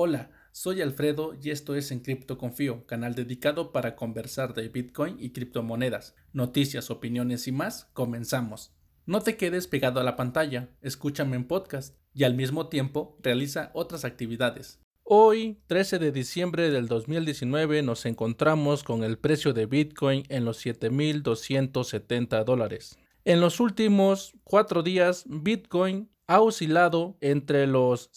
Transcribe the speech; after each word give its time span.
Hola, 0.00 0.30
soy 0.52 0.80
Alfredo 0.80 1.34
y 1.42 1.50
esto 1.50 1.74
es 1.74 1.90
En 1.90 1.98
Cripto 1.98 2.38
Confío, 2.38 2.86
canal 2.86 3.16
dedicado 3.16 3.72
para 3.72 3.96
conversar 3.96 4.54
de 4.54 4.68
Bitcoin 4.68 5.16
y 5.18 5.30
criptomonedas, 5.30 6.14
noticias, 6.32 6.92
opiniones 6.92 7.48
y 7.48 7.50
más. 7.50 7.86
Comenzamos. 7.94 8.70
No 9.06 9.22
te 9.22 9.36
quedes 9.36 9.66
pegado 9.66 9.98
a 9.98 10.04
la 10.04 10.14
pantalla, 10.14 10.68
escúchame 10.82 11.34
en 11.34 11.48
podcast 11.48 11.96
y 12.14 12.22
al 12.22 12.34
mismo 12.34 12.68
tiempo 12.68 13.18
realiza 13.24 13.72
otras 13.74 14.04
actividades. 14.04 14.78
Hoy, 15.02 15.58
13 15.66 15.98
de 15.98 16.12
diciembre 16.12 16.70
del 16.70 16.86
2019, 16.86 17.82
nos 17.82 18.06
encontramos 18.06 18.84
con 18.84 19.02
el 19.02 19.18
precio 19.18 19.52
de 19.52 19.66
Bitcoin 19.66 20.22
en 20.28 20.44
los 20.44 20.64
7.270 20.64 22.44
dólares. 22.44 22.96
En 23.24 23.40
los 23.40 23.58
últimos 23.58 24.34
cuatro 24.44 24.84
días, 24.84 25.24
Bitcoin 25.26 26.08
ha 26.28 26.40
oscilado 26.40 27.16
entre 27.20 27.66
los 27.66 28.10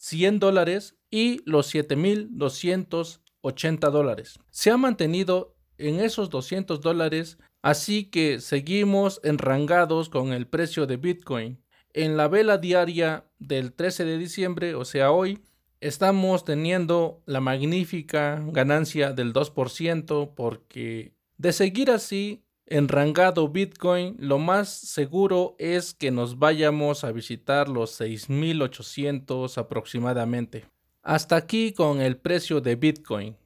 7.100 0.00 0.38
dólares 0.38 0.96
y 1.10 1.40
los 1.44 1.74
7.280 1.74 3.90
dólares. 3.90 4.38
Se 4.50 4.70
ha 4.70 4.76
mantenido 4.76 5.56
en 5.76 6.00
esos 6.00 6.30
200 6.30 6.80
dólares, 6.80 7.38
así 7.62 8.04
que 8.04 8.40
seguimos 8.40 9.20
enrangados 9.22 10.08
con 10.08 10.32
el 10.32 10.46
precio 10.46 10.86
de 10.86 10.96
Bitcoin. 10.96 11.62
En 11.92 12.16
la 12.16 12.28
vela 12.28 12.58
diaria 12.58 13.26
del 13.38 13.72
13 13.72 14.04
de 14.04 14.18
diciembre, 14.18 14.74
o 14.74 14.84
sea 14.84 15.10
hoy, 15.10 15.42
estamos 15.80 16.44
teniendo 16.44 17.22
la 17.26 17.40
magnífica 17.40 18.42
ganancia 18.48 19.12
del 19.12 19.32
2% 19.32 20.34
porque 20.34 21.14
de 21.36 21.52
seguir 21.52 21.90
así 21.90 22.44
enrangado 22.70 23.48
Bitcoin, 23.48 24.16
lo 24.18 24.38
más 24.38 24.68
seguro 24.68 25.56
es 25.58 25.94
que 25.94 26.10
nos 26.10 26.38
vayamos 26.38 27.04
a 27.04 27.12
visitar 27.12 27.68
los 27.68 27.90
6800 27.92 29.58
aproximadamente. 29.58 30.66
Hasta 31.02 31.36
aquí 31.36 31.72
con 31.72 32.00
el 32.00 32.16
precio 32.16 32.60
de 32.60 32.76
Bitcoin. 32.76 33.36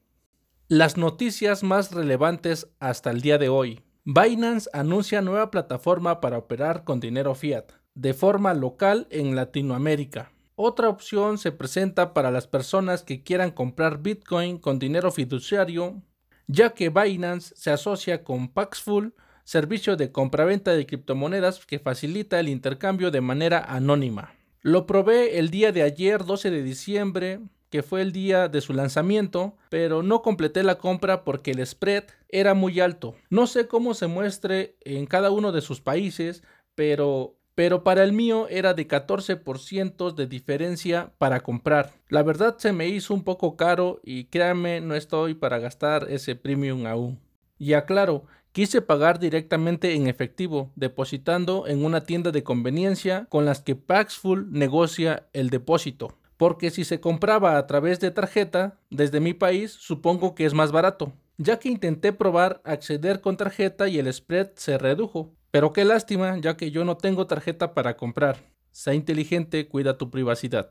Las 0.68 0.96
noticias 0.96 1.62
más 1.62 1.92
relevantes 1.92 2.68
hasta 2.80 3.10
el 3.10 3.20
día 3.20 3.38
de 3.38 3.48
hoy. 3.48 3.80
Binance 4.04 4.68
anuncia 4.72 5.20
nueva 5.22 5.50
plataforma 5.50 6.20
para 6.20 6.38
operar 6.38 6.84
con 6.84 6.98
dinero 6.98 7.34
fiat 7.34 7.72
de 7.94 8.14
forma 8.14 8.54
local 8.54 9.06
en 9.10 9.36
Latinoamérica. 9.36 10.32
Otra 10.54 10.88
opción 10.88 11.38
se 11.38 11.52
presenta 11.52 12.14
para 12.14 12.30
las 12.30 12.46
personas 12.46 13.02
que 13.02 13.22
quieran 13.22 13.50
comprar 13.50 14.02
Bitcoin 14.02 14.58
con 14.58 14.78
dinero 14.78 15.10
fiduciario 15.10 16.02
ya 16.52 16.74
que 16.74 16.90
Binance 16.90 17.54
se 17.56 17.70
asocia 17.70 18.22
con 18.24 18.48
Paxful, 18.48 19.14
servicio 19.44 19.96
de 19.96 20.12
compraventa 20.12 20.72
de 20.72 20.86
criptomonedas 20.86 21.64
que 21.64 21.78
facilita 21.78 22.38
el 22.38 22.48
intercambio 22.48 23.10
de 23.10 23.20
manera 23.20 23.58
anónima. 23.58 24.34
Lo 24.60 24.86
probé 24.86 25.38
el 25.38 25.50
día 25.50 25.72
de 25.72 25.82
ayer, 25.82 26.24
12 26.24 26.50
de 26.50 26.62
diciembre, 26.62 27.40
que 27.70 27.82
fue 27.82 28.02
el 28.02 28.12
día 28.12 28.48
de 28.48 28.60
su 28.60 28.74
lanzamiento, 28.74 29.56
pero 29.70 30.02
no 30.02 30.20
completé 30.20 30.62
la 30.62 30.76
compra 30.76 31.24
porque 31.24 31.52
el 31.52 31.66
spread 31.66 32.04
era 32.28 32.52
muy 32.52 32.80
alto. 32.80 33.16
No 33.30 33.46
sé 33.46 33.66
cómo 33.66 33.94
se 33.94 34.06
muestre 34.06 34.76
en 34.82 35.06
cada 35.06 35.30
uno 35.30 35.52
de 35.52 35.62
sus 35.62 35.80
países, 35.80 36.42
pero 36.74 37.38
pero 37.54 37.84
para 37.84 38.02
el 38.02 38.12
mío 38.12 38.46
era 38.48 38.74
de 38.74 38.88
14% 38.88 40.14
de 40.14 40.26
diferencia 40.26 41.12
para 41.18 41.40
comprar. 41.40 41.92
La 42.08 42.22
verdad 42.22 42.56
se 42.58 42.72
me 42.72 42.88
hizo 42.88 43.12
un 43.12 43.24
poco 43.24 43.56
caro 43.56 44.00
y 44.02 44.24
créanme, 44.24 44.80
no 44.80 44.94
estoy 44.94 45.34
para 45.34 45.58
gastar 45.58 46.06
ese 46.10 46.34
premium 46.34 46.86
aún. 46.86 47.20
Y 47.58 47.74
aclaro, 47.74 48.24
quise 48.52 48.80
pagar 48.80 49.18
directamente 49.18 49.94
en 49.94 50.06
efectivo, 50.06 50.72
depositando 50.76 51.66
en 51.66 51.84
una 51.84 52.04
tienda 52.04 52.30
de 52.30 52.42
conveniencia 52.42 53.26
con 53.28 53.44
las 53.44 53.60
que 53.60 53.76
Paxful 53.76 54.50
negocia 54.50 55.28
el 55.32 55.50
depósito. 55.50 56.16
Porque 56.38 56.70
si 56.70 56.84
se 56.84 57.00
compraba 57.00 57.56
a 57.56 57.66
través 57.66 58.00
de 58.00 58.10
tarjeta 58.10 58.78
desde 58.90 59.20
mi 59.20 59.34
país, 59.34 59.72
supongo 59.72 60.34
que 60.34 60.44
es 60.44 60.54
más 60.54 60.72
barato, 60.72 61.12
ya 61.36 61.58
que 61.58 61.68
intenté 61.68 62.12
probar 62.12 62.60
acceder 62.64 63.20
con 63.20 63.36
tarjeta 63.36 63.88
y 63.88 63.98
el 63.98 64.12
spread 64.12 64.50
se 64.56 64.76
redujo. 64.78 65.30
Pero 65.52 65.74
qué 65.74 65.84
lástima, 65.84 66.38
ya 66.38 66.56
que 66.56 66.70
yo 66.70 66.82
no 66.84 66.96
tengo 66.96 67.26
tarjeta 67.26 67.74
para 67.74 67.96
comprar. 67.98 68.38
Sea 68.70 68.94
inteligente, 68.94 69.68
cuida 69.68 69.98
tu 69.98 70.10
privacidad. 70.10 70.70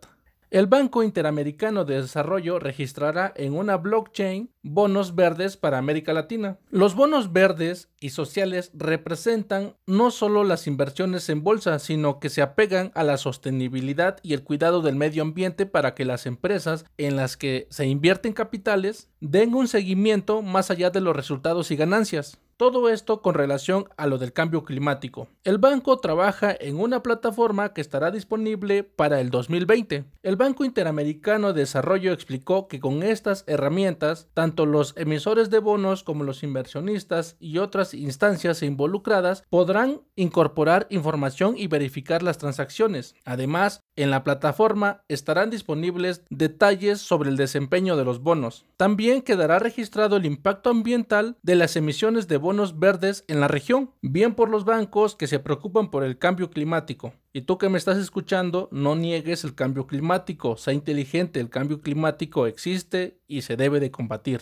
El 0.50 0.66
Banco 0.66 1.04
Interamericano 1.04 1.86
de 1.86 2.02
Desarrollo 2.02 2.60
registrará 2.60 3.32
en 3.38 3.54
una 3.54 3.78
blockchain 3.78 4.50
bonos 4.64 5.16
verdes 5.16 5.56
para 5.56 5.78
América 5.78 6.14
Latina. 6.14 6.58
Los 6.72 6.96
bonos 6.96 7.32
verdes 7.32 7.90
y 8.02 8.10
sociales 8.10 8.72
representan 8.74 9.76
no 9.86 10.10
solo 10.10 10.44
las 10.44 10.66
inversiones 10.66 11.30
en 11.30 11.44
bolsa, 11.44 11.78
sino 11.80 12.20
que 12.20 12.30
se 12.30 12.42
apegan 12.42 12.92
a 12.96 13.04
la 13.04 13.18
sostenibilidad 13.18 14.18
y 14.24 14.34
el 14.34 14.44
cuidado 14.44 14.82
del 14.82 14.96
medio 14.96 15.22
ambiente 15.22 15.68
para 15.68 15.94
que 15.94 16.06
las 16.06 16.26
empresas 16.26 16.86
en 16.98 17.16
las 17.16 17.38
que 17.38 17.68
se 17.70 17.86
invierten 17.86 18.34
capitales 18.34 19.10
den 19.22 19.54
un 19.54 19.68
seguimiento 19.68 20.42
más 20.42 20.72
allá 20.72 20.90
de 20.90 21.02
los 21.02 21.16
resultados 21.16 21.70
y 21.70 21.78
ganancias. 21.78 22.40
Todo 22.62 22.90
esto 22.90 23.24
con 23.24 23.34
relación 23.34 23.86
a 23.98 24.06
lo 24.06 24.20
del 24.20 24.34
cambio 24.34 24.64
climático. 24.64 25.28
El 25.44 25.58
banco 25.58 25.98
trabaja 25.98 26.56
en 26.60 26.80
una 26.80 27.02
plataforma 27.02 27.74
que 27.74 27.82
estará 27.82 28.12
disponible 28.12 28.84
para 28.84 29.20
el 29.20 29.32
2020. 29.32 30.06
El 30.22 30.36
Banco 30.36 30.64
Interamericano 30.64 31.54
de 31.54 31.62
Desarrollo 31.62 32.14
explicó 32.14 32.68
que 32.68 32.80
con 32.80 33.02
estas 33.02 33.46
herramientas, 33.48 34.28
tanto 34.36 34.68
los 34.68 34.94
emisores 34.96 35.50
de 35.50 35.58
bonos 35.58 36.04
como 36.04 36.24
los 36.24 36.44
inversionistas 36.44 37.36
y 37.40 37.58
otras 37.58 37.96
instancias 37.96 38.62
involucradas 38.62 39.44
podrán 39.50 40.02
incorporar 40.16 40.86
información 40.92 41.56
y 41.58 41.66
verificar 41.66 42.22
las 42.22 42.38
transacciones. 42.38 43.16
Además, 43.26 43.82
en 43.96 44.12
la 44.12 44.24
plataforma 44.24 45.04
estarán 45.08 45.50
disponibles 45.50 46.22
detalles 46.30 47.02
sobre 47.02 47.32
el 47.32 47.38
desempeño 47.38 47.98
de 47.98 48.06
los 48.06 48.22
bonos. 48.22 48.68
También 48.78 49.24
quedará 49.24 49.58
registrado 49.58 50.18
el 50.18 50.28
impacto 50.28 50.70
ambiental 50.70 51.38
de 51.42 51.56
las 51.56 51.76
emisiones 51.76 52.28
de 52.28 52.38
bonos 52.38 52.51
verdes 52.80 53.26
en 53.28 53.40
la 53.40 53.48
región, 53.48 53.92
bien 54.02 54.36
por 54.36 54.50
los 54.50 54.66
bancos 54.66 55.16
que 55.16 55.28
se 55.28 55.40
preocupan 55.40 55.92
por 55.92 56.04
el 56.04 56.18
cambio 56.18 56.50
climático. 56.50 57.14
Y 57.34 57.42
tú 57.42 57.58
que 57.58 57.70
me 57.70 57.78
estás 57.78 57.98
escuchando, 57.98 58.70
no 58.72 58.96
niegues 58.96 59.44
el 59.44 59.56
cambio 59.56 59.88
climático, 59.88 60.58
sea 60.58 60.74
inteligente, 60.74 61.40
el 61.40 61.50
cambio 61.50 61.82
climático 61.82 62.48
existe 62.48 63.20
y 63.28 63.42
se 63.42 63.56
debe 63.56 63.80
de 63.80 63.92
combatir. 63.92 64.42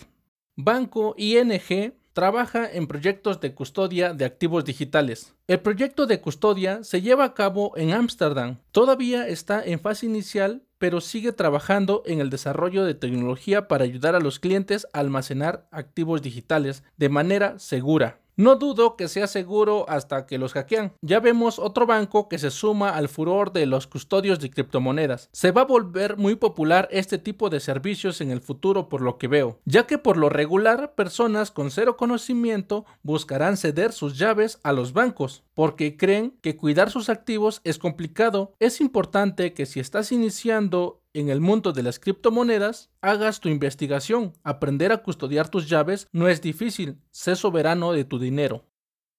Banco 0.55 1.15
ING 1.17 1.93
trabaja 2.19 2.69
en 2.69 2.85
proyectos 2.85 3.39
de 3.39 3.53
custodia 3.53 4.13
de 4.13 4.25
activos 4.25 4.65
digitales. 4.65 5.33
El 5.47 5.61
proyecto 5.61 6.05
de 6.05 6.19
custodia 6.19 6.83
se 6.83 7.01
lleva 7.01 7.23
a 7.23 7.33
cabo 7.33 7.71
en 7.77 7.93
Ámsterdam. 7.93 8.57
Todavía 8.73 9.25
está 9.29 9.63
en 9.63 9.79
fase 9.79 10.07
inicial, 10.07 10.61
pero 10.79 10.99
sigue 10.99 11.31
trabajando 11.31 12.03
en 12.05 12.19
el 12.19 12.29
desarrollo 12.29 12.83
de 12.83 12.93
tecnología 12.93 13.69
para 13.69 13.85
ayudar 13.85 14.15
a 14.15 14.19
los 14.19 14.37
clientes 14.37 14.85
a 14.91 14.99
almacenar 14.99 15.69
activos 15.71 16.21
digitales 16.21 16.83
de 16.97 17.07
manera 17.07 17.57
segura. 17.57 18.19
No 18.39 18.55
dudo 18.55 18.95
que 18.95 19.09
sea 19.09 19.27
seguro 19.27 19.83
hasta 19.89 20.25
que 20.25 20.37
los 20.37 20.53
hackean. 20.53 20.93
Ya 21.01 21.19
vemos 21.19 21.59
otro 21.59 21.85
banco 21.85 22.29
que 22.29 22.39
se 22.39 22.51
suma 22.51 22.91
al 22.91 23.09
furor 23.09 23.51
de 23.51 23.65
los 23.65 23.85
custodios 23.85 24.39
de 24.39 24.49
criptomonedas. 24.49 25.27
Se 25.33 25.51
va 25.51 25.63
a 25.63 25.65
volver 25.65 26.15
muy 26.15 26.35
popular 26.35 26.87
este 26.89 27.17
tipo 27.17 27.49
de 27.49 27.59
servicios 27.59 28.21
en 28.21 28.31
el 28.31 28.39
futuro 28.39 28.87
por 28.87 29.01
lo 29.01 29.17
que 29.17 29.27
veo, 29.27 29.59
ya 29.65 29.85
que 29.87 29.97
por 29.97 30.15
lo 30.15 30.29
regular 30.29 30.95
personas 30.95 31.51
con 31.51 31.69
cero 31.69 31.97
conocimiento 31.97 32.85
buscarán 33.03 33.57
ceder 33.57 33.91
sus 33.91 34.17
llaves 34.17 34.61
a 34.63 34.71
los 34.71 34.93
bancos 34.93 35.43
porque 35.59 35.97
creen 35.97 36.37
que 36.41 36.55
cuidar 36.55 36.89
sus 36.89 37.09
activos 37.09 37.59
es 37.65 37.79
complicado. 37.79 38.53
Es 38.59 38.79
importante 38.79 39.53
que 39.53 39.65
si 39.65 39.81
estás 39.81 40.13
iniciando 40.13 41.01
en 41.13 41.29
el 41.29 41.41
mundo 41.41 41.73
de 41.73 41.83
las 41.83 41.99
criptomonedas, 41.99 42.89
hagas 43.01 43.39
tu 43.39 43.49
investigación. 43.49 44.33
Aprender 44.43 44.91
a 44.91 45.03
custodiar 45.03 45.49
tus 45.49 45.67
llaves 45.67 46.07
no 46.11 46.27
es 46.27 46.41
difícil, 46.41 47.01
sé 47.11 47.35
soberano 47.35 47.93
de 47.93 48.05
tu 48.05 48.19
dinero. 48.19 48.65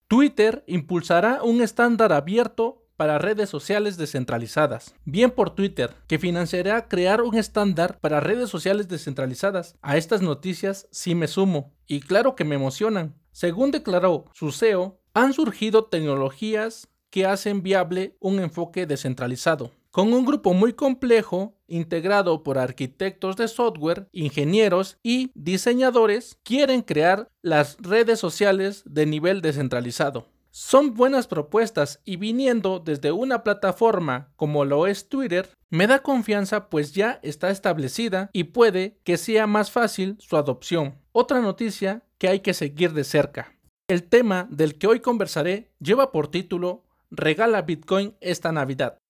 Twitter 0.09 0.65
impulsará 0.67 1.43
un 1.43 1.63
estándar 1.63 2.13
abierto 2.13 2.87
para 2.97 3.19
redes 3.19 3.49
sociales 3.49 3.97
descentralizadas. 3.97 4.95
Bien 5.05 5.31
por 5.31 5.55
Twitter, 5.55 5.95
que 6.07 6.19
financiará 6.19 6.87
crear 6.87 7.23
un 7.23 7.35
estándar 7.35 7.99
para 7.99 8.21
redes 8.21 8.51
sociales 8.51 8.89
descentralizadas. 8.89 9.77
A 9.81 9.97
estas 9.97 10.21
noticias 10.21 10.87
sí 10.91 11.15
me 11.15 11.27
sumo, 11.27 11.73
y 11.87 12.01
claro 12.01 12.37
que 12.37 12.45
me 12.45 12.57
emocionan. 12.57 13.15
Según 13.33 13.71
declaró 13.71 14.27
su 14.35 14.53
CEO, 14.53 15.01
han 15.15 15.33
surgido 15.33 15.85
tecnologías 15.85 16.89
que 17.09 17.25
hacen 17.25 17.63
viable 17.63 18.17
un 18.21 18.39
enfoque 18.39 18.85
descentralizado. 18.85 19.73
Con 19.91 20.13
un 20.13 20.25
grupo 20.25 20.55
muy 20.55 20.73
complejo, 20.73 21.59
integrado 21.67 22.45
por 22.45 22.59
arquitectos 22.59 23.35
de 23.35 23.49
software, 23.49 24.09
ingenieros 24.13 24.99
y 25.03 25.33
diseñadores, 25.35 26.39
quieren 26.45 26.83
crear 26.83 27.29
las 27.43 27.77
redes 27.81 28.21
sociales 28.21 28.85
de 28.87 29.07
nivel 29.07 29.41
descentralizado. 29.41 30.29
Son 30.53 30.95
buenas 30.95 31.27
propuestas 31.27 32.01
y 32.05 32.17
viniendo 32.17 32.79
desde 32.79 33.11
una 33.11 33.43
plataforma 33.43 34.33
como 34.37 34.65
lo 34.65 34.87
es 34.87 35.09
Twitter, 35.09 35.49
me 35.71 35.89
da 35.89 36.01
confianza 36.01 36.69
pues 36.69 36.93
ya 36.93 37.19
está 37.23 37.51
establecida 37.51 38.31
y 38.33 38.45
puede 38.45 39.01
que 39.03 39.17
sea 39.17 39.49
más 39.49 39.73
fácil 39.73 40.17
su 40.21 40.37
adopción. 40.37 40.99
Otra 41.11 41.41
noticia 41.41 42.05
que 42.19 42.29
hay 42.29 42.41
que 42.41 42.55
seguir 42.55 42.93
de 42.93 43.03
cerca. 43.03 43.57
El 43.89 44.05
tema 44.05 44.47
del 44.51 44.79
que 44.79 44.87
hoy 44.87 45.01
conversaré 45.01 45.73
lleva 45.81 46.13
por 46.13 46.29
título 46.29 46.85
Regala 47.11 47.63
Bitcoin 47.63 48.15
esta 48.21 48.53
Navidad. 48.53 49.01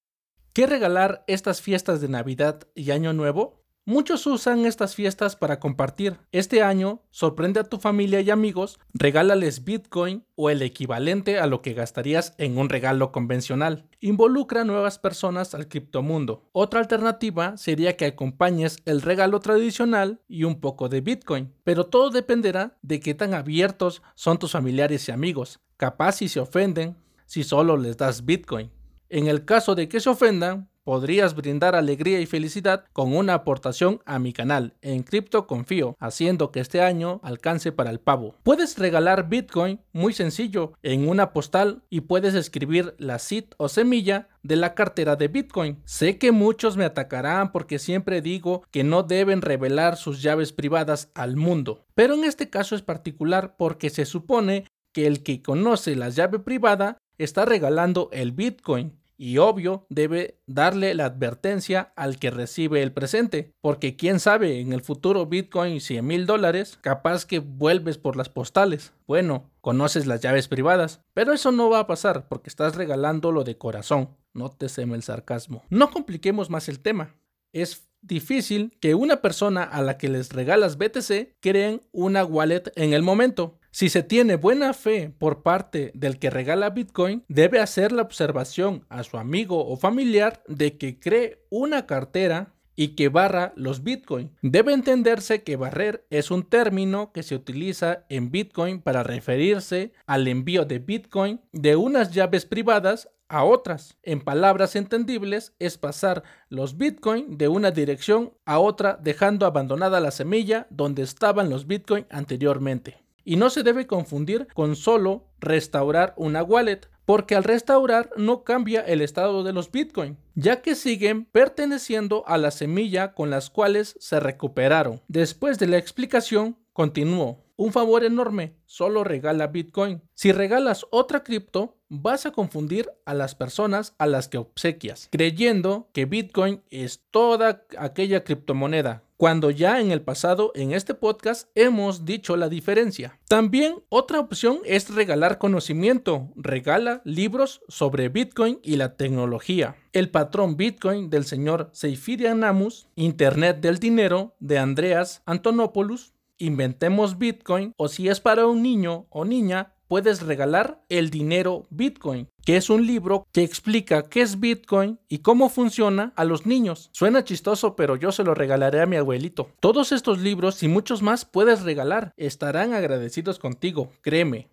¿Qué 0.52 0.67
regalar 0.67 1.23
estas 1.29 1.62
fiestas 1.62 2.00
de 2.00 2.08
Navidad 2.08 2.67
y 2.75 2.91
Año 2.91 3.12
Nuevo? 3.12 3.62
Muchos 3.85 4.26
usan 4.26 4.67
estas 4.67 4.97
fiestas 4.97 5.37
para 5.37 5.61
compartir. 5.61 6.19
Este 6.32 6.61
año, 6.61 7.02
sorprende 7.12 7.61
a 7.61 7.64
tu 7.64 7.79
familia 7.79 8.20
y 8.20 8.31
amigos, 8.31 8.81
regálales 8.93 9.62
Bitcoin 9.62 10.25
o 10.35 10.50
el 10.50 10.62
equivalente 10.62 11.38
a 11.38 11.47
lo 11.47 11.62
que 11.62 11.73
gastarías 11.73 12.35
en 12.37 12.58
un 12.58 12.69
regalo 12.69 13.12
convencional. 13.12 13.87
Involucra 14.00 14.64
nuevas 14.64 14.99
personas 14.99 15.55
al 15.55 15.69
criptomundo. 15.69 16.49
Otra 16.50 16.81
alternativa 16.81 17.56
sería 17.56 17.97
que 17.97 18.06
acompañes 18.06 18.79
el 18.87 19.02
regalo 19.02 19.38
tradicional 19.38 20.20
y 20.26 20.43
un 20.43 20.61
poco 20.61 20.88
de 20.88 21.00
Bitcoin, 21.00 21.52
pero 21.62 21.87
todo 21.87 22.11
dependerá 22.11 22.76
de 22.82 22.99
qué 22.99 23.14
tan 23.14 23.35
abiertos 23.35 24.02
son 24.17 24.41
tus 24.41 24.50
familiares 24.50 25.08
y 25.08 25.12
amigos. 25.12 25.61
Capaz 25.76 26.17
si 26.17 26.29
se 26.29 26.41
ofenden 26.41 26.97
si 27.26 27.44
solo 27.44 27.76
les 27.76 27.97
das 27.97 28.25
Bitcoin. 28.25 28.73
En 29.12 29.27
el 29.27 29.45
caso 29.45 29.75
de 29.75 29.89
que 29.89 29.99
se 29.99 30.09
ofendan, 30.09 30.71
podrías 30.85 31.35
brindar 31.35 31.75
alegría 31.75 32.21
y 32.21 32.27
felicidad 32.27 32.85
con 32.93 33.12
una 33.12 33.35
aportación 33.35 34.01
a 34.07 34.21
mi 34.21 34.33
canal 34.33 34.75
en 34.83 35.03
Cripto 35.03 35.49
Confío, 35.49 35.97
haciendo 35.99 36.53
que 36.53 36.61
este 36.61 36.81
año 36.81 37.21
alcance 37.25 37.73
para 37.73 37.91
el 37.91 37.99
pavo. 37.99 38.37
Puedes 38.45 38.79
regalar 38.79 39.29
Bitcoin 39.29 39.81
muy 39.93 40.12
sencillo 40.12 40.75
en 40.85 41.09
una 41.09 41.33
postal 41.33 41.83
y 41.91 42.03
puedes 42.03 42.35
escribir 42.35 42.95
la 42.99 43.19
seed 43.19 43.47
o 43.57 43.69
semilla 43.69 44.29
de 44.45 44.55
la 44.55 44.77
cartera 44.77 45.17
de 45.17 45.27
Bitcoin. 45.27 45.83
Sé 45.85 46.17
que 46.17 46.31
muchos 46.31 46.77
me 46.77 46.85
atacarán 46.85 47.51
porque 47.51 47.81
siempre 47.81 48.23
digo 48.23 48.62
que 48.71 48.85
no 48.85 49.03
deben 49.03 49.43
revelar 49.43 49.97
sus 49.97 50.23
llaves 50.23 50.53
privadas 50.53 51.11
al 51.15 51.35
mundo, 51.35 51.85
pero 51.97 52.15
en 52.15 52.23
este 52.23 52.49
caso 52.49 52.77
es 52.77 52.83
particular 52.83 53.57
porque 53.59 53.91
se 53.91 54.05
supone 54.05 54.67
que 54.93 55.07
el 55.07 55.23
que 55.23 55.43
conoce 55.43 55.97
la 55.97 56.09
llave 56.09 56.39
privada 56.39 56.99
está 57.25 57.45
regalando 57.45 58.09
el 58.13 58.33
Bitcoin 58.33 58.99
y 59.21 59.37
obvio 59.37 59.85
debe 59.91 60.39
darle 60.47 60.95
la 60.95 61.05
advertencia 61.05 61.93
al 61.95 62.19
que 62.19 62.31
recibe 62.31 62.83
el 62.83 62.93
presente, 62.93 63.53
porque 63.61 63.95
quién 63.95 64.19
sabe 64.19 64.61
en 64.61 64.73
el 64.73 64.81
futuro 64.81 65.27
Bitcoin 65.27 65.83
100 65.83 66.07
mil 66.07 66.25
dólares, 66.25 66.79
capaz 66.81 67.27
que 67.27 67.39
vuelves 67.39 67.99
por 67.99 68.17
las 68.17 68.31
postales. 68.31 68.95
Bueno, 69.07 69.51
conoces 69.61 70.07
las 70.07 70.23
llaves 70.23 70.49
privadas, 70.49 71.03
pero 71.13 71.35
eso 71.35 71.53
no 71.53 71.69
va 71.69 71.81
a 71.81 71.87
pasar 71.87 72.29
porque 72.29 72.49
estás 72.49 72.77
regalándolo 72.77 73.45
de 73.45 73.59
corazón. 73.59 74.17
No 74.33 74.49
te 74.49 74.71
seme 74.71 74.97
el 74.97 75.03
sarcasmo. 75.03 75.65
No 75.69 75.91
compliquemos 75.91 76.49
más 76.49 76.71
el 76.71 76.81
tema. 76.81 77.15
Es 77.53 77.91
difícil 78.01 78.75
que 78.81 78.95
una 78.95 79.21
persona 79.21 79.65
a 79.65 79.83
la 79.83 79.99
que 79.99 80.09
les 80.09 80.33
regalas 80.33 80.79
BTC 80.79 81.37
creen 81.41 81.83
una 81.93 82.25
wallet 82.25 82.73
en 82.77 82.95
el 82.95 83.03
momento. 83.03 83.60
Si 83.73 83.89
se 83.89 84.03
tiene 84.03 84.37
buena 84.37 84.75
fe 84.75 85.13
por 85.17 85.43
parte 85.43 85.93
del 85.95 86.19
que 86.19 86.31
regala 86.31 86.71
Bitcoin, 86.71 87.25
debe 87.29 87.61
hacer 87.61 87.93
la 87.93 88.03
observación 88.03 88.85
a 88.89 89.05
su 89.05 89.17
amigo 89.17 89.67
o 89.67 89.77
familiar 89.77 90.43
de 90.49 90.77
que 90.77 90.99
cree 90.99 91.45
una 91.51 91.87
cartera 91.87 92.55
y 92.75 92.97
que 92.97 93.09
barra 93.09 93.53
los 93.57 93.85
Bitcoin. 93.85 94.33
Debe 94.43 94.73
entenderse 94.73 95.43
que 95.43 95.57
barrer 95.57 96.07
es 96.11 96.31
un 96.31 96.45
término 96.45 97.13
que 97.13 97.23
se 97.23 97.35
utiliza 97.35 98.07
en 98.09 98.31
Bitcoin 98.31 98.81
para 98.81 99.03
referirse 99.03 99.93
al 100.07 100.27
envío 100.27 100.65
de 100.65 100.79
Bitcoin 100.79 101.41
de 101.53 101.77
unas 101.77 102.13
llaves 102.13 102.47
privadas 102.47 103.11
a 103.29 103.45
otras. 103.45 103.97
En 104.03 104.21
palabras 104.21 104.77
entendibles, 104.77 105.55
es 105.59 105.79
pasar 105.79 106.25
los 106.49 106.77
Bitcoin 106.77 107.39
de 107.39 107.49
una 107.49 107.71
dirección 107.71 108.33
a 108.45 108.59
otra 108.59 108.99
dejando 109.01 109.47
abandonada 109.47 110.01
la 110.01 110.11
semilla 110.11 110.67
donde 110.71 111.03
estaban 111.03 111.51
los 111.51 111.67
Bitcoin 111.67 112.07
anteriormente. 112.11 112.99
Y 113.25 113.37
no 113.37 113.51
se 113.51 113.63
debe 113.63 113.87
confundir 113.87 114.49
con 114.55 114.77
solo 114.77 115.27
restaurar 115.41 116.15
una 116.17 116.43
wallet, 116.43 116.89
porque 117.05 117.35
al 117.35 117.45
restaurar 117.45 118.11
no 118.17 118.45
cambia 118.45 118.83
el 118.83 119.01
estado 119.01 119.43
de 119.43 119.53
los 119.53 119.71
Bitcoin, 119.73 120.17
ya 120.35 120.63
que 120.63 120.75
siguen 120.75 121.25
perteneciendo 121.25 122.23
a 122.27 122.39
la 122.39 122.51
semilla 122.51 123.15
con 123.15 123.31
las 123.31 123.51
cuales 123.51 123.97
se 123.99 124.21
recuperaron. 124.21 125.01
Después 125.09 125.59
de 125.59 125.67
la 125.67 125.79
explicación, 125.79 126.57
continúo. 126.73 127.45
Un 127.57 127.73
favor 127.73 128.05
enorme, 128.05 128.57
solo 128.65 129.05
regala 129.05 129.49
Bitcoin. 129.49 130.01
Si 130.15 130.33
regalas 130.33 130.87
otra 130.91 131.23
cripto, 131.25 131.77
vas 131.91 132.25
a 132.25 132.31
confundir 132.31 132.91
a 133.05 133.13
las 133.13 133.35
personas 133.35 133.95
a 133.99 134.07
las 134.07 134.29
que 134.29 134.39
obsequias, 134.39 135.09
creyendo 135.11 135.91
que 135.93 136.07
Bitcoin 136.07 136.63
es 136.71 137.03
toda 137.11 137.67
aquella 137.77 138.25
criptomoneda, 138.25 139.03
cuando 139.21 139.51
ya 139.51 139.83
en 139.83 139.91
el 139.91 140.01
pasado 140.01 140.51
en 140.55 140.73
este 140.73 140.95
podcast 140.95 141.51
hemos 141.55 142.07
dicho 142.07 142.39
la 142.39 142.49
diferencia. 142.49 143.21
También 143.29 143.75
otra 143.91 144.19
opción 144.19 144.61
es 144.65 144.89
regalar 144.89 145.37
conocimiento. 145.37 146.31
Regala 146.37 147.03
libros 147.05 147.61
sobre 147.69 148.09
Bitcoin 148.09 148.61
y 148.63 148.77
la 148.77 148.97
tecnología. 148.97 149.77
El 149.93 150.09
patrón 150.09 150.57
Bitcoin 150.57 151.11
del 151.11 151.27
señor 151.27 151.69
Seifidian 151.75 152.41
Namus, 152.41 152.87
Internet 152.95 153.61
del 153.61 153.79
dinero 153.79 154.37
de 154.41 154.57
Andreas 154.57 155.21
Antonopoulos, 155.27 156.15
inventemos 156.39 157.19
Bitcoin 157.19 157.75
o 157.77 157.89
si 157.89 158.09
es 158.09 158.21
para 158.21 158.47
un 158.47 158.63
niño 158.63 159.05
o 159.11 159.27
niña, 159.27 159.75
puedes 159.91 160.23
regalar 160.23 160.85
El 160.89 161.11
dinero 161.11 161.67
Bitcoin, 161.71 162.29
que 162.45 162.57
es 162.57 162.71
un 162.71 162.87
libro 162.87 163.27
que 163.33 163.43
explica 163.43 164.09
qué 164.09 164.23
es 164.23 164.39
Bitcoin 164.39 165.01
y 165.09 165.19
cómo 165.19 165.49
funciona 165.49 166.13
a 166.15 166.25
los 166.25 166.47
niños. 166.47 166.91
Suena 166.93 167.25
chistoso, 167.25 167.75
pero 167.75 167.97
yo 167.97 168.13
se 168.13 168.23
lo 168.23 168.33
regalaré 168.33 168.81
a 168.81 168.87
mi 168.87 168.95
abuelito. 168.95 169.51
Todos 169.59 169.91
estos 169.91 170.21
libros 170.21 170.63
y 170.63 170.69
muchos 170.69 171.03
más 171.03 171.25
puedes 171.25 171.63
regalar. 171.63 172.13
Estarán 172.17 172.73
agradecidos 172.73 173.41
contigo, 173.41 173.91
créeme. 174.01 174.49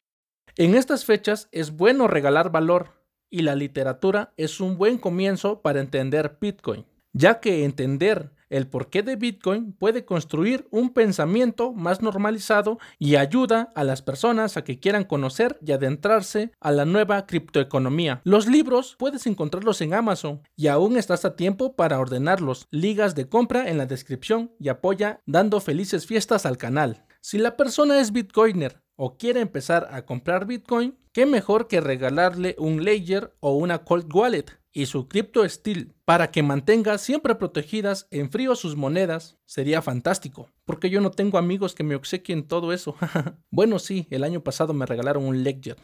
En 0.55 0.73
estas 0.73 1.05
fechas 1.05 1.49
es 1.51 1.69
bueno 1.69 2.07
regalar 2.07 2.51
valor 2.51 3.03
y 3.29 3.43
la 3.43 3.53
literatura 3.53 4.33
es 4.37 4.59
un 4.59 4.75
buen 4.75 4.97
comienzo 4.97 5.61
para 5.61 5.81
entender 5.81 6.39
Bitcoin, 6.41 6.83
ya 7.13 7.41
que 7.41 7.63
entender 7.63 8.31
el 8.49 8.67
porqué 8.67 9.03
de 9.03 9.15
Bitcoin 9.15 9.73
puede 9.73 10.05
construir 10.05 10.67
un 10.71 10.91
pensamiento 10.91 11.73
más 11.73 12.01
normalizado 12.01 12.79
y 12.99 13.15
ayuda 13.15 13.71
a 13.75 13.83
las 13.83 14.01
personas 14.01 14.57
a 14.57 14.63
que 14.63 14.79
quieran 14.79 15.03
conocer 15.03 15.57
y 15.65 15.71
adentrarse 15.71 16.51
a 16.59 16.71
la 16.71 16.85
nueva 16.85 17.25
criptoeconomía. 17.25 18.21
Los 18.23 18.47
libros 18.47 18.95
puedes 18.97 19.27
encontrarlos 19.27 19.81
en 19.81 19.93
Amazon 19.93 20.41
y 20.55 20.67
aún 20.67 20.97
estás 20.97 21.25
a 21.25 21.35
tiempo 21.35 21.75
para 21.75 21.99
ordenarlos. 21.99 22.67
Ligas 22.71 23.15
de 23.15 23.29
compra 23.29 23.69
en 23.69 23.77
la 23.77 23.85
descripción 23.85 24.51
y 24.59 24.69
apoya 24.69 25.21
dando 25.25 25.59
felices 25.59 26.05
fiestas 26.05 26.45
al 26.45 26.57
canal. 26.57 27.05
Si 27.21 27.37
la 27.37 27.57
persona 27.57 27.99
es 27.99 28.11
Bitcoiner 28.11 28.81
o 28.95 29.17
quiere 29.17 29.41
empezar 29.41 29.89
a 29.91 30.05
comprar 30.05 30.45
Bitcoin, 30.45 30.97
qué 31.11 31.25
mejor 31.25 31.67
que 31.67 31.81
regalarle 31.81 32.55
un 32.57 32.83
Ledger 32.83 33.35
o 33.39 33.55
una 33.55 33.79
Cold 33.79 34.13
Wallet 34.13 34.45
y 34.77 34.85
su 34.85 35.07
Crypto 35.07 35.49
Steel 35.49 35.95
para 36.05 36.29
que 36.29 36.43
mantenga 36.43 36.99
siempre 36.99 37.33
protegidas 37.33 38.07
en 38.11 38.29
frío 38.29 38.55
sus 38.55 38.75
monedas 38.75 39.35
sería 39.47 39.81
fantástico, 39.81 40.51
porque 40.65 40.91
yo 40.91 41.01
no 41.01 41.09
tengo 41.09 41.39
amigos 41.39 41.73
que 41.73 41.83
me 41.83 41.95
obsequien 41.95 42.43
todo 42.47 42.71
eso. 42.71 42.95
bueno, 43.49 43.79
sí, 43.79 44.05
el 44.11 44.23
año 44.23 44.43
pasado 44.43 44.75
me 44.75 44.85
regalaron 44.85 45.25
un 45.25 45.43
Ledger. 45.43 45.77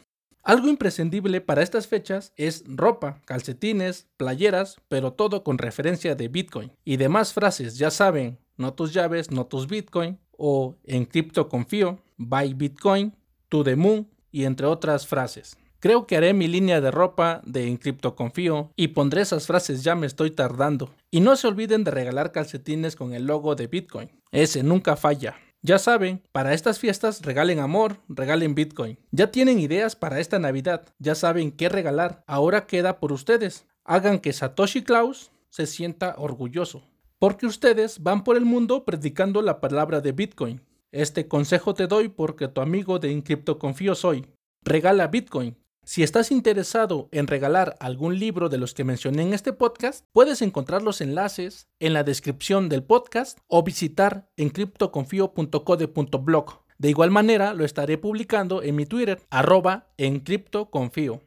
Algo 0.44 0.68
imprescindible 0.68 1.40
para 1.40 1.64
estas 1.64 1.88
fechas 1.88 2.32
es 2.36 2.62
ropa, 2.68 3.20
calcetines, 3.24 4.06
playeras, 4.16 4.76
pero 4.86 5.12
todo 5.12 5.42
con 5.42 5.58
referencia 5.58 6.14
de 6.14 6.28
Bitcoin. 6.28 6.70
Y 6.84 6.96
demás 6.96 7.32
frases, 7.32 7.76
ya 7.76 7.90
saben, 7.90 8.38
no 8.56 8.74
tus 8.74 8.92
llaves, 8.92 9.32
no 9.32 9.46
tus 9.46 9.66
Bitcoin, 9.66 10.20
o 10.30 10.76
en 10.84 11.04
cripto 11.06 11.48
confío, 11.48 11.98
buy 12.16 12.54
Bitcoin, 12.54 13.12
to 13.48 13.64
the 13.64 13.74
moon, 13.74 14.08
y 14.30 14.44
entre 14.44 14.68
otras 14.68 15.04
frases. 15.04 15.56
Creo 15.84 16.06
que 16.06 16.16
haré 16.16 16.32
mi 16.32 16.48
línea 16.48 16.80
de 16.80 16.90
ropa 16.90 17.42
de 17.44 17.68
En 17.68 17.76
Cripto 17.76 18.16
Confío 18.16 18.72
y 18.74 18.88
pondré 18.88 19.20
esas 19.20 19.46
frases 19.46 19.84
ya 19.84 19.94
me 19.94 20.06
estoy 20.06 20.30
tardando. 20.30 20.94
Y 21.10 21.20
no 21.20 21.36
se 21.36 21.46
olviden 21.46 21.84
de 21.84 21.90
regalar 21.90 22.32
calcetines 22.32 22.96
con 22.96 23.12
el 23.12 23.26
logo 23.26 23.54
de 23.54 23.66
Bitcoin. 23.66 24.10
Ese 24.32 24.62
nunca 24.62 24.96
falla. 24.96 25.36
Ya 25.60 25.78
saben, 25.78 26.22
para 26.32 26.54
estas 26.54 26.78
fiestas 26.78 27.20
regalen 27.20 27.58
amor, 27.58 27.98
regalen 28.08 28.54
Bitcoin. 28.54 28.98
Ya 29.10 29.30
tienen 29.30 29.58
ideas 29.58 29.94
para 29.94 30.20
esta 30.20 30.38
Navidad, 30.38 30.86
ya 30.98 31.14
saben 31.14 31.52
qué 31.52 31.68
regalar. 31.68 32.24
Ahora 32.26 32.66
queda 32.66 32.98
por 32.98 33.12
ustedes. 33.12 33.66
Hagan 33.84 34.20
que 34.20 34.32
Satoshi 34.32 34.84
Klaus 34.84 35.32
se 35.50 35.66
sienta 35.66 36.14
orgulloso. 36.16 36.82
Porque 37.18 37.44
ustedes 37.44 38.02
van 38.02 38.24
por 38.24 38.38
el 38.38 38.46
mundo 38.46 38.86
predicando 38.86 39.42
la 39.42 39.60
palabra 39.60 40.00
de 40.00 40.12
Bitcoin. 40.12 40.62
Este 40.92 41.28
consejo 41.28 41.74
te 41.74 41.86
doy 41.88 42.08
porque 42.08 42.48
tu 42.48 42.62
amigo 42.62 42.98
de 42.98 43.22
Cripto 43.22 43.58
Confío 43.58 43.94
soy. 43.94 44.24
Regala 44.66 45.08
Bitcoin, 45.08 45.58
si 45.84 46.02
estás 46.02 46.30
interesado 46.30 47.08
en 47.12 47.26
regalar 47.26 47.76
algún 47.80 48.18
libro 48.18 48.48
de 48.48 48.56
los 48.58 48.74
que 48.74 48.84
mencioné 48.84 49.22
en 49.22 49.34
este 49.34 49.52
podcast, 49.52 50.04
puedes 50.12 50.42
encontrar 50.42 50.82
los 50.82 51.00
enlaces 51.00 51.68
en 51.78 51.92
la 51.92 52.04
descripción 52.04 52.68
del 52.68 52.82
podcast 52.82 53.38
o 53.48 53.62
visitar 53.62 54.28
en 54.36 54.50
criptoconfio.code.blog. 54.50 56.64
De 56.78 56.90
igual 56.90 57.10
manera, 57.10 57.54
lo 57.54 57.64
estaré 57.64 57.98
publicando 57.98 58.62
en 58.62 58.76
mi 58.76 58.86
Twitter, 58.86 59.20
arroba 59.30 59.88
en 59.96 60.20
criptoconfío. 60.20 61.22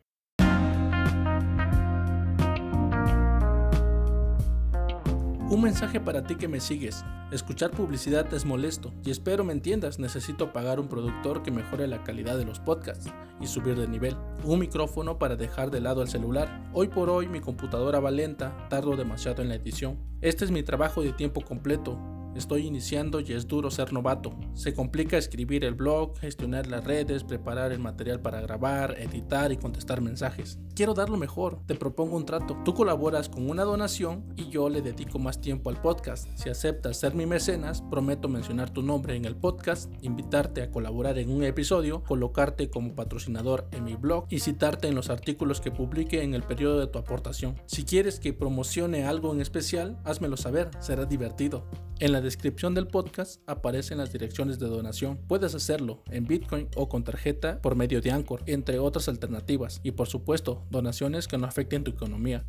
Un 5.50 5.62
mensaje 5.62 6.01
para 6.01 6.24
ti 6.24 6.36
que 6.36 6.50
me 6.50 6.60
sigues. 6.60 7.06
Escuchar 7.32 7.72
publicidad 7.72 8.34
es 8.34 8.44
molesto 8.44 8.94
y 9.06 9.12
espero 9.12 9.46
me 9.46 9.54
entiendas. 9.54 9.98
Necesito 9.98 10.51
pagar 10.51 10.77
un 10.77 10.89
productor 10.89 11.42
que 11.42 11.51
mejore 11.51 11.88
la 11.88 12.04
calidad 12.04 12.38
de 12.38 12.44
los 12.44 12.60
podcasts 12.60 13.10
y 13.39 13.48
subir 13.48 13.77
de 13.77 13.88
nivel. 13.88 14.18
Un 14.44 14.60
micrófono 14.60 15.18
para 15.18 15.38
dejar 15.38 15.72
de 15.72 15.80
lado 15.80 16.01
el 16.01 16.10
celular. 16.10 16.70
Hoy 16.74 16.89
por 16.89 17.10
hoy 17.10 17.30
mi 17.30 17.39
computadora 17.39 18.01
va 18.01 18.12
lenta, 18.12 18.68
tardo 18.70 18.98
demasiado 18.98 19.42
en 19.42 19.48
la 19.48 19.56
edición. 19.56 19.98
Este 20.20 20.44
es 20.44 20.51
mi 20.51 20.63
trabajo 20.63 21.01
de 21.01 21.13
tiempo 21.13 21.39
completo 21.39 21.98
Estoy 22.38 22.67
iniciando 22.67 23.20
y 23.20 23.34
es 23.34 23.48
duro 23.48 23.72
ser 23.72 23.91
novato. 23.91 24.32
Se 24.53 24.75
complica 24.75 25.17
escribir 25.17 25.65
el 25.65 25.74
blog, 25.74 26.15
gestionar 26.20 26.67
las 26.67 26.84
redes, 26.84 27.24
preparar 27.24 27.72
el 27.72 27.79
material 27.79 28.22
para 28.22 28.41
grabar, 28.41 28.96
editar 29.00 29.51
y 29.51 29.58
contestar 29.58 30.01
mensajes. 30.01 30.60
Quiero 30.75 30.94
dar 30.94 31.10
lo 31.10 31.17
mejor, 31.17 31.60
te 31.65 31.74
propongo 31.74 32.15
un 32.15 32.25
trato. 32.25 32.56
Tú 32.63 32.75
colaboras 32.75 33.27
con 33.27 33.50
una 33.50 33.63
donación 33.63 34.24
y 34.36 34.50
yo 34.50 34.70
le 34.70 34.84
dedico 34.84 35.17
más 35.17 35.41
tiempo 35.41 35.72
al 35.72 35.82
podcast. 35.82 36.27
Si 36.36 36.48
aceptas 36.50 36.98
ser 36.98 37.15
mi 37.15 37.25
mecenas, 37.25 37.82
prometo 37.82 38.29
mencionar 38.29 38.70
tu 38.70 38.84
nombre 38.84 39.15
en 39.15 39.25
el 39.25 39.36
podcast, 39.36 39.91
invitarte 40.03 40.62
a 40.62 40.70
colaborar 40.70 41.17
en 41.17 41.32
un 41.32 41.44
episodio, 41.44 42.03
colocarte 42.03 42.70
como 42.70 42.94
patrocinador 42.94 43.67
en 43.72 43.84
mi 43.84 43.96
blog 43.96 44.27
y 44.29 44.41
citarte 44.41 44.88
en 44.88 44.94
los 44.94 45.10
artículos 45.10 45.60
que 45.60 45.72
publique 45.72 46.22
en 46.22 46.36
el 46.36 46.44
periodo 46.44 46.79
de 46.79 46.88
tu 46.88 47.00
aportación. 47.00 47.56
Si 47.65 47.84
quieres 47.84 48.20
que 48.20 48.34
promocione 48.34 49.06
algo 49.06 49.34
en 49.34 49.41
especial, 49.41 49.98
házmelo 50.03 50.38
saber, 50.38 50.70
será 50.79 51.06
divertido. 51.06 51.67
En 52.00 52.12
la 52.12 52.22
descripción 52.22 52.75
del 52.75 52.86
podcast 52.86 53.42
aparecen 53.48 53.98
las 53.98 54.13
direcciones 54.13 54.60
de 54.60 54.68
donación. 54.68 55.18
Puedes 55.27 55.56
hacerlo 55.56 56.04
en 56.12 56.27
Bitcoin 56.27 56.68
o 56.75 56.88
con 56.88 57.04
tarjeta 57.04 57.60
por 57.60 57.75
medio 57.75 58.01
de 58.01 58.12
Anchor, 58.12 58.44
entre 58.46 58.77
otras 58.77 59.10
alternativas. 59.10 59.82
Y 59.82 59.92
por 59.92 60.08
supuesto, 60.08 60.63
donaciones 60.70 61.27
que 61.27 61.39
no 61.39 61.48
afecten 61.48 61.84
tu 61.84 61.89
economía. 61.89 62.46